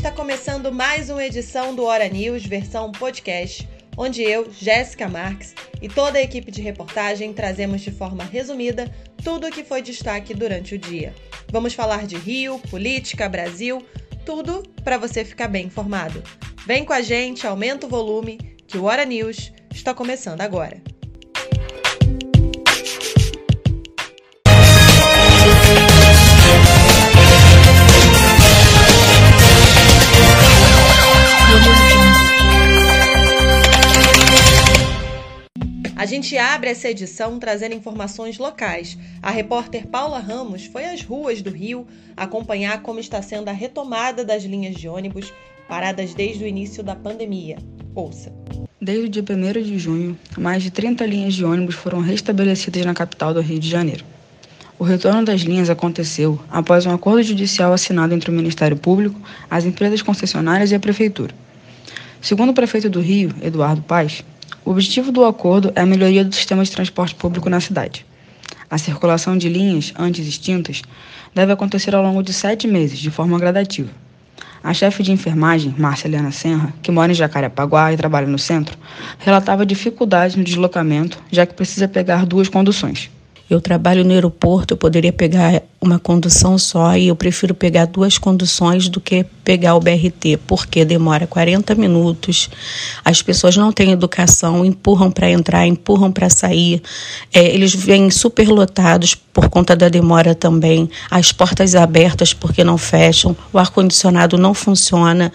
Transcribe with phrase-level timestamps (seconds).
[0.00, 5.90] está começando mais uma edição do Hora News versão podcast, onde eu, Jéssica Marques e
[5.90, 8.90] toda a equipe de reportagem trazemos de forma resumida
[9.22, 11.14] tudo o que foi destaque durante o dia.
[11.52, 13.84] Vamos falar de Rio, política, Brasil,
[14.24, 16.22] tudo para você ficar bem informado.
[16.66, 20.80] Vem com a gente, aumenta o volume, que o Hora News está começando agora.
[36.00, 38.96] A gente abre essa edição trazendo informações locais.
[39.20, 41.86] A repórter Paula Ramos foi às ruas do Rio
[42.16, 45.30] acompanhar como está sendo a retomada das linhas de ônibus
[45.68, 47.58] paradas desde o início da pandemia.
[47.94, 48.32] Ouça.
[48.80, 52.94] Desde o dia 1 de junho, mais de 30 linhas de ônibus foram restabelecidas na
[52.94, 54.02] capital do Rio de Janeiro.
[54.78, 59.20] O retorno das linhas aconteceu após um acordo judicial assinado entre o Ministério Público,
[59.50, 61.34] as empresas concessionárias e a Prefeitura.
[62.22, 64.24] Segundo o prefeito do Rio, Eduardo Paes,
[64.64, 68.04] o objetivo do acordo é a melhoria do sistema de transporte público na cidade.
[68.68, 70.82] A circulação de linhas, antes extintas,
[71.34, 73.90] deve acontecer ao longo de sete meses, de forma gradativa.
[74.62, 78.76] A chefe de enfermagem, Márcia Helena Senra, que mora em Jacarepaguá e trabalha no centro,
[79.18, 83.10] relatava dificuldades no deslocamento, já que precisa pegar duas conduções.
[83.48, 88.18] Eu trabalho no aeroporto, eu poderia pegar uma condução só e eu prefiro pegar duas
[88.18, 92.50] conduções do que pegar o BRT, porque demora 40 minutos,
[93.02, 96.82] as pessoas não têm educação, empurram para entrar, empurram para sair,
[97.32, 103.34] é, eles vêm superlotados por conta da demora também, as portas abertas porque não fecham,
[103.52, 105.32] o ar-condicionado não funciona,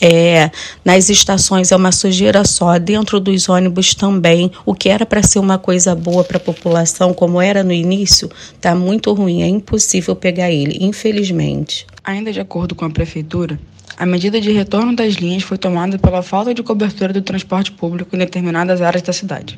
[0.00, 0.50] é,
[0.84, 5.38] nas estações é uma sujeira só, dentro dos ônibus também, o que era para ser
[5.38, 9.83] uma coisa boa para a população, como era no início, está muito ruim, é impossível
[10.16, 11.86] pegar ele, infelizmente.
[12.02, 13.58] Ainda de acordo com a prefeitura,
[13.96, 18.16] a medida de retorno das linhas foi tomada pela falta de cobertura do transporte público
[18.16, 19.56] em determinadas áreas da cidade.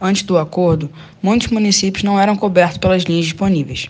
[0.00, 0.90] Antes do acordo,
[1.22, 3.88] muitos municípios não eram cobertos pelas linhas disponíveis.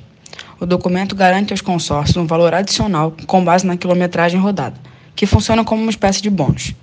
[0.59, 4.75] O documento garante aos consórcios um valor adicional com base na quilometragem rodada,
[5.15, 6.75] que funciona como uma espécie de bônus.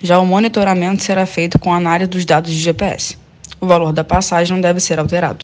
[0.00, 3.16] Já o monitoramento será feito com análise dos dados de GPS.
[3.60, 5.38] O valor da passagem não deve ser alterado.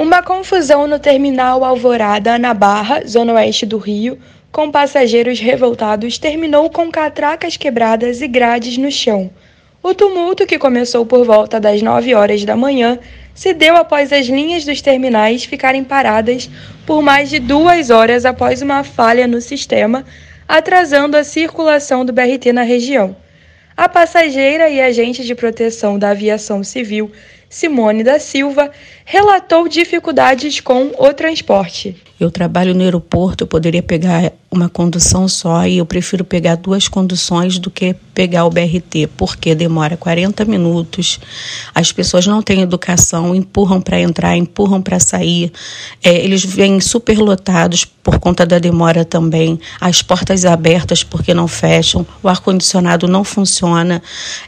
[0.00, 4.18] Uma confusão no terminal Alvorada, na Barra, zona oeste do Rio,
[4.50, 9.30] com passageiros revoltados, terminou com catracas quebradas e grades no chão.
[9.82, 12.98] O tumulto, que começou por volta das 9 horas da manhã,
[13.34, 16.48] se deu após as linhas dos terminais ficarem paradas
[16.86, 20.02] por mais de duas horas após uma falha no sistema,
[20.48, 23.14] atrasando a circulação do BRT na região.
[23.76, 27.12] A passageira e agente de proteção da aviação civil
[27.50, 28.70] Simone da Silva,
[29.04, 32.00] relatou dificuldades com o transporte.
[32.20, 36.88] Eu trabalho no aeroporto, eu poderia pegar uma condução só e eu prefiro pegar duas
[36.88, 41.20] conduções do que pegar o BRT, porque demora 40 minutos,
[41.74, 45.52] as pessoas não têm educação, empurram para entrar, empurram para sair,
[46.02, 52.04] é, eles vêm superlotados por conta da demora também, as portas abertas porque não fecham,
[52.22, 54.02] o ar-condicionado não funciona,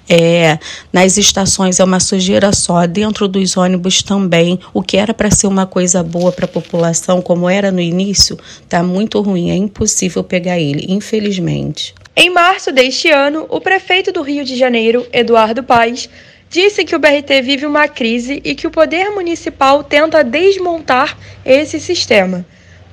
[0.09, 0.59] é,
[0.93, 5.47] nas estações é uma sujeira só, dentro dos ônibus também, o que era para ser
[5.47, 10.25] uma coisa boa para a população, como era no início, está muito ruim, é impossível
[10.25, 11.95] pegar ele, infelizmente.
[12.17, 16.09] Em março deste ano, o prefeito do Rio de Janeiro, Eduardo Paes,
[16.51, 21.81] disse que o BRT vive uma crise e que o poder municipal tenta desmontar esse
[21.81, 22.45] sistema.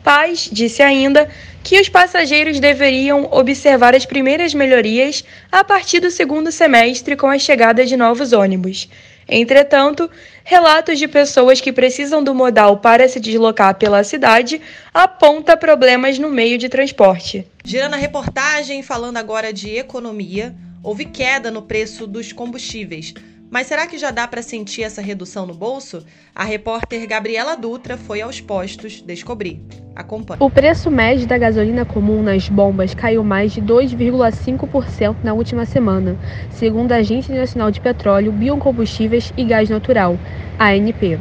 [0.01, 1.29] Paz disse ainda
[1.61, 7.37] que os passageiros deveriam observar as primeiras melhorias a partir do segundo semestre com a
[7.37, 8.87] chegada de novos ônibus.
[9.29, 10.09] Entretanto,
[10.43, 14.59] relatos de pessoas que precisam do modal para se deslocar pela cidade
[14.91, 17.45] aponta problemas no meio de transporte.
[17.63, 23.13] Girando a reportagem, falando agora de economia, houve queda no preço dos combustíveis.
[23.51, 26.05] Mas será que já dá para sentir essa redução no bolso?
[26.35, 29.59] A repórter Gabriela Dutra foi aos postos descobrir.
[29.95, 30.39] Acompanhe.
[30.39, 36.15] O preço médio da gasolina comum nas bombas caiu mais de 2,5% na última semana,
[36.51, 40.15] segundo a Agência Nacional de Petróleo, Biocombustíveis e Gás Natural,
[40.59, 41.19] ANP.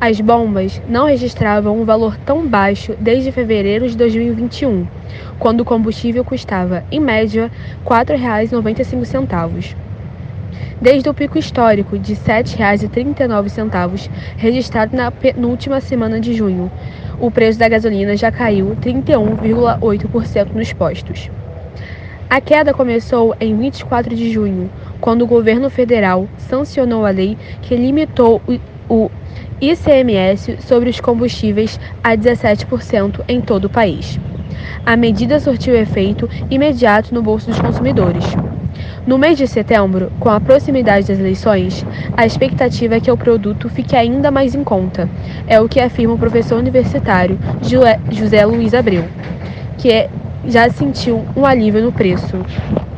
[0.00, 4.86] As bombas não registravam um valor tão baixo desde fevereiro de 2021,
[5.38, 7.50] quando o combustível custava, em média,
[7.88, 9.85] R$ 4,95
[10.80, 16.70] desde o pico histórico de R$ 7,39 registrado na penúltima semana de junho.
[17.20, 21.30] O preço da gasolina já caiu 31,8% nos postos.
[22.28, 24.68] A queda começou em 24 de junho,
[25.00, 28.42] quando o governo federal sancionou a lei que limitou
[28.88, 29.10] o
[29.60, 34.18] ICMS sobre os combustíveis a 17% em todo o país.
[34.84, 38.24] A medida surtiu efeito imediato no bolso dos consumidores.
[39.06, 41.86] No mês de setembro, com a proximidade das eleições,
[42.16, 45.08] a expectativa é que o produto fique ainda mais em conta.
[45.46, 47.38] É o que afirma o professor universitário
[48.10, 49.04] José Luiz Abreu,
[49.78, 50.10] que é,
[50.48, 52.44] já sentiu um alívio no preço.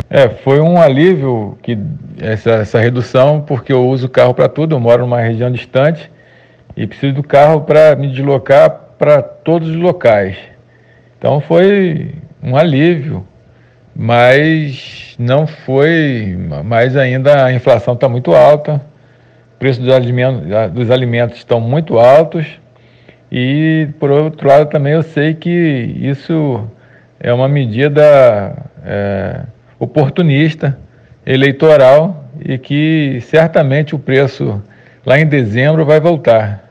[0.09, 1.79] É, foi um alívio que
[2.19, 6.11] essa, essa redução, porque eu uso carro para tudo, eu moro numa região distante
[6.75, 10.39] e preciso do carro para me deslocar para todos os locais.
[11.19, 13.27] Então foi um alívio
[14.01, 18.81] mas não foi, mas ainda a inflação está muito alta,
[19.57, 22.47] o preço dos alimentos, dos alimentos estão muito altos
[23.31, 26.65] e, por outro lado, também eu sei que isso
[27.19, 29.41] é uma medida é,
[29.81, 30.79] oportunista,
[31.27, 34.63] eleitoral e que certamente o preço
[35.05, 36.71] lá em dezembro vai voltar.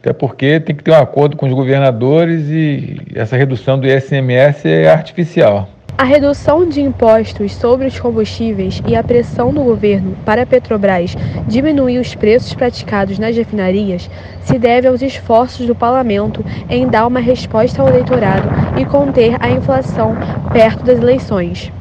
[0.00, 4.68] Até porque tem que ter um acordo com os governadores e essa redução do ISMS
[4.68, 5.68] é artificial.
[5.98, 11.16] A redução de impostos sobre os combustíveis e a pressão do governo para a Petrobras
[11.48, 14.10] diminuir os preços praticados nas refinarias
[14.42, 18.46] se deve aos esforços do parlamento em dar uma resposta ao eleitorado
[18.78, 20.14] e conter a inflação
[20.52, 21.72] perto das eleições.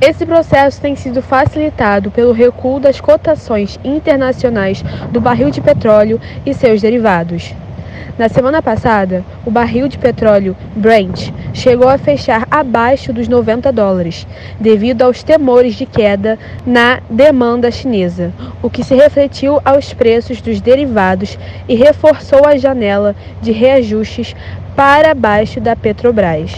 [0.00, 4.82] Esse processo tem sido facilitado pelo recuo das cotações internacionais
[5.12, 7.54] do barril de petróleo e seus derivados.
[8.18, 14.26] Na semana passada, o barril de petróleo Brent chegou a fechar abaixo dos 90 dólares,
[14.58, 18.32] devido aos temores de queda na demanda chinesa,
[18.62, 21.38] o que se refletiu aos preços dos derivados
[21.68, 24.34] e reforçou a janela de reajustes
[24.74, 26.54] para baixo da Petrobras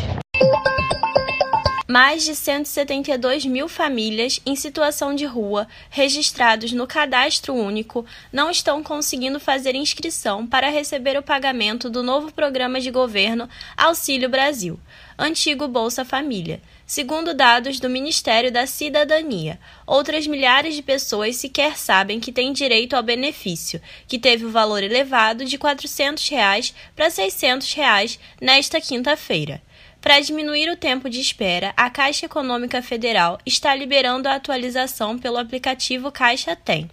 [1.89, 8.83] mais de 172 mil famílias em situação de rua registrados no Cadastro Único não estão
[8.83, 14.79] conseguindo fazer inscrição para receber o pagamento do novo programa de governo Auxílio Brasil,
[15.19, 16.61] antigo Bolsa Família.
[16.87, 22.97] Segundo dados do Ministério da Cidadania, outras milhares de pessoas sequer sabem que têm direito
[22.97, 29.63] ao benefício, que teve o valor elevado de 400 reais para 600 reais nesta quinta-feira.
[30.01, 35.37] Para diminuir o tempo de espera, a Caixa Econômica Federal está liberando a atualização pelo
[35.37, 36.89] aplicativo Caixa Tem.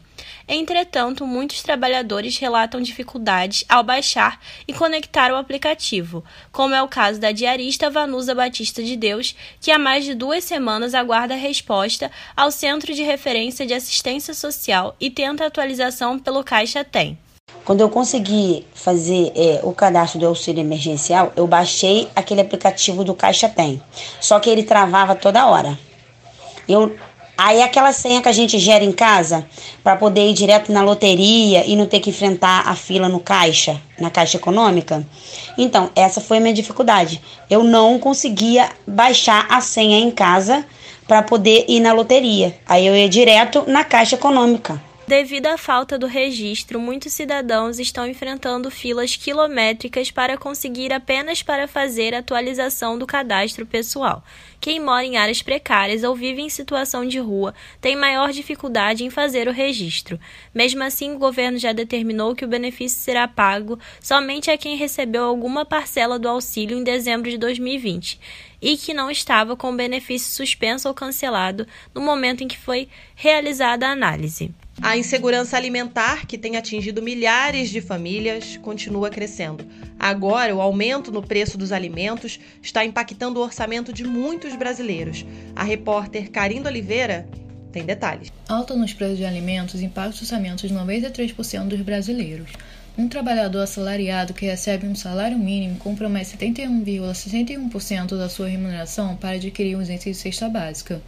[0.47, 7.19] Entretanto, muitos trabalhadores relatam dificuldades ao baixar e conectar o aplicativo, como é o caso
[7.19, 12.49] da diarista Vanusa Batista de Deus, que há mais de duas semanas aguarda resposta ao
[12.49, 17.17] Centro de Referência de Assistência Social e tenta atualização pelo Caixa Tem.
[17.63, 23.15] Quando eu consegui fazer é, o cadastro do auxílio emergencial, eu baixei aquele aplicativo do
[23.15, 23.81] Caixa Tem.
[24.19, 25.77] Só que ele travava toda hora.
[26.67, 26.95] Eu,
[27.35, 29.45] aí aquela senha que a gente gera em casa
[29.83, 33.81] para poder ir direto na loteria e não ter que enfrentar a fila no caixa,
[33.99, 35.03] na caixa econômica.
[35.57, 37.19] Então, essa foi a minha dificuldade.
[37.49, 40.63] Eu não conseguia baixar a senha em casa
[41.07, 42.55] para poder ir na loteria.
[42.67, 44.81] Aí eu ia direto na caixa econômica.
[45.07, 51.67] Devido à falta do registro, muitos cidadãos estão enfrentando filas quilométricas para conseguir apenas para
[51.67, 54.23] fazer atualização do cadastro pessoal.
[54.59, 59.11] Quem mora em áreas precárias ou vive em situação de rua tem maior dificuldade em
[59.11, 60.19] fazer o registro.
[60.51, 65.23] Mesmo assim, o governo já determinou que o benefício será pago somente a quem recebeu
[65.23, 68.19] alguma parcela do auxílio em dezembro de 2020
[68.65, 72.89] e que não estava com o benefício suspenso ou cancelado no momento em que foi
[73.13, 74.51] realizada a análise.
[74.81, 79.63] A insegurança alimentar, que tem atingido milhares de famílias, continua crescendo.
[79.99, 85.23] Agora, o aumento no preço dos alimentos está impactando o orçamento de muitos brasileiros.
[85.55, 87.29] A repórter Carindo Oliveira
[87.71, 88.31] tem detalhes.
[88.49, 92.49] Alta nos preços de alimentos impacta os orçamentos de 93% dos brasileiros.
[92.97, 99.75] Um trabalhador assalariado que recebe um salário mínimo compromete 71,61% da sua remuneração para adquirir
[99.75, 101.01] os itens de cesta básica,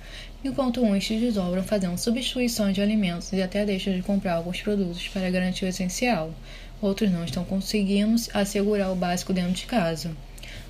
[0.44, 5.08] enquanto uns se desdobram fazendo substituições de alimentos e até deixam de comprar alguns produtos
[5.08, 6.34] para garantir o essencial.
[6.82, 10.12] Outros não estão conseguindo assegurar o básico dentro de casa.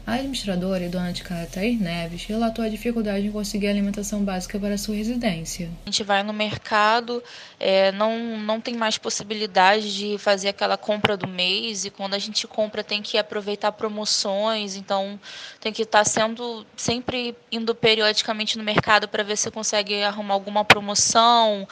[0.07, 4.57] A administradora e dona de casa Thaís Neves relatou a dificuldade em conseguir alimentação básica
[4.57, 5.69] para sua residência.
[5.85, 7.21] A gente vai no mercado,
[7.59, 12.19] é, não, não tem mais possibilidade de fazer aquela compra do mês e quando a
[12.19, 15.19] gente compra tem que aproveitar promoções, então
[15.59, 20.63] tem que estar sendo sempre indo periodicamente no mercado para ver se consegue arrumar alguma
[20.63, 21.67] promoção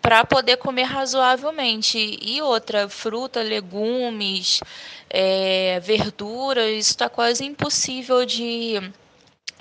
[0.00, 2.18] para poder comer razoavelmente.
[2.20, 4.60] E outra, fruta, legumes,
[5.10, 8.80] é, verduras, isso está quase impossível de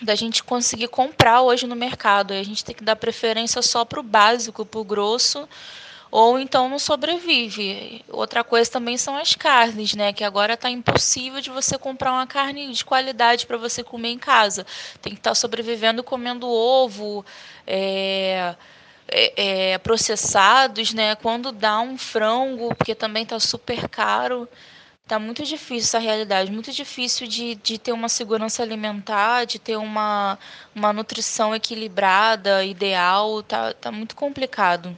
[0.01, 2.34] da gente conseguir comprar hoje no mercado.
[2.34, 5.48] A gente tem que dar preferência só para o básico, para o grosso,
[6.12, 8.03] ou então não sobrevive.
[8.10, 10.12] Outra coisa também são as carnes, né?
[10.13, 14.20] Que agora está impossível de você comprar uma carne de qualidade para você comer em
[14.20, 14.65] casa.
[15.01, 17.25] Tem que estar tá sobrevivendo comendo ovo,
[17.65, 18.55] é,
[19.07, 21.15] é, é, processados, né?
[21.15, 24.47] Quando dá um frango, porque também está super caro.
[25.07, 29.77] Tá muito difícil essa realidade, muito difícil de, de ter uma segurança alimentar, de ter
[29.77, 30.39] uma,
[30.74, 34.97] uma nutrição equilibrada, ideal, tá, tá muito complicado.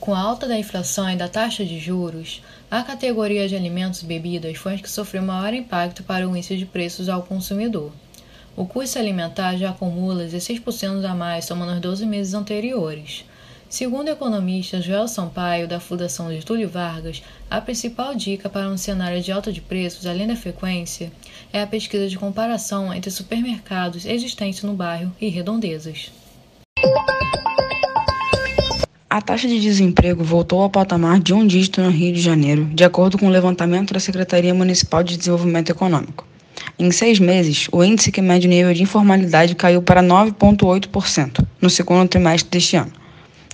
[0.00, 4.06] Com a alta da inflação e da taxa de juros, a categoria de alimentos e
[4.06, 7.92] bebidas foi a que sofreu maior impacto para o índice de preços ao consumidor.
[8.56, 13.24] O custo alimentar já acumula 16% a mais somando os 12 meses anteriores.
[13.68, 19.20] Segundo o economista Joel Sampaio, da Fundação Getúlio Vargas, a principal dica para um cenário
[19.20, 21.10] de alta de preços, além da frequência,
[21.52, 26.12] é a pesquisa de comparação entre supermercados existentes no bairro e redondezas.
[29.10, 32.84] A taxa de desemprego voltou ao patamar de um dígito no Rio de Janeiro, de
[32.84, 36.26] acordo com o levantamento da Secretaria Municipal de Desenvolvimento Econômico.
[36.78, 41.70] Em seis meses, o índice que mede o nível de informalidade caiu para 9,8% no
[41.70, 43.03] segundo trimestre deste ano.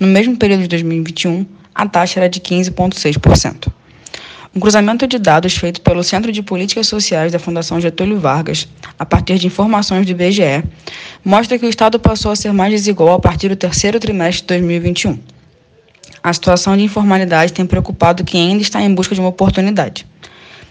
[0.00, 3.70] No mesmo período de 2021, a taxa era de 15,6%.
[4.56, 8.66] Um cruzamento de dados feito pelo Centro de Políticas Sociais da Fundação Getúlio Vargas,
[8.98, 10.64] a partir de informações do IBGE,
[11.22, 14.46] mostra que o Estado passou a ser mais desigual a partir do terceiro trimestre de
[14.46, 15.18] 2021.
[16.22, 20.06] A situação de informalidade tem preocupado quem ainda está em busca de uma oportunidade.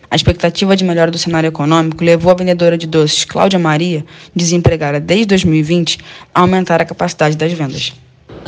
[0.10, 4.04] A expectativa de melhora do cenário econômico levou a vendedora de doces Cláudia Maria,
[4.36, 6.00] desempregada desde 2020,
[6.34, 7.94] a aumentar a capacidade das vendas.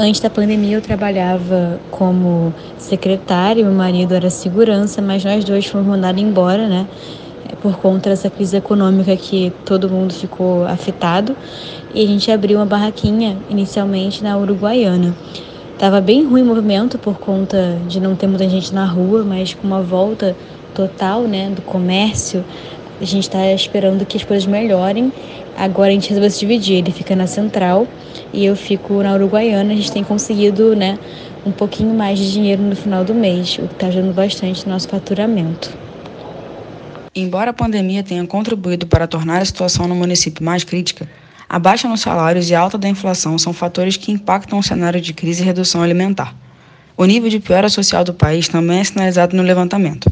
[0.04, 5.86] Antes da pandemia eu trabalhava como secretária, meu marido era segurança, mas nós dois fomos
[5.86, 6.88] mandados embora, né?
[7.62, 11.38] Por conta dessa crise econômica que todo mundo ficou afetado.
[11.94, 15.16] E a gente abriu uma barraquinha inicialmente na Uruguaiana.
[15.78, 19.54] Tava bem ruim o movimento por conta de não ter muita gente na rua, mas
[19.54, 20.36] com uma volta
[20.74, 22.44] total, né, do comércio,
[23.02, 25.12] a gente está esperando que as coisas melhorem.
[25.58, 27.88] Agora a gente resolveu se dividir, ele fica na central
[28.32, 29.74] e eu fico na Uruguaiana.
[29.74, 31.00] A gente tem conseguido, né,
[31.46, 34.74] um pouquinho mais de dinheiro no final do mês, o que está ajudando bastante no
[34.74, 35.76] nosso faturamento.
[37.14, 41.10] Embora a pandemia tenha contribuído para tornar a situação no município mais crítica,
[41.50, 45.02] a baixa nos salários e a alta da inflação são fatores que impactam o cenário
[45.02, 46.34] de crise e redução alimentar.
[46.96, 50.10] O nível de piora social do país também é sinalizado no levantamento.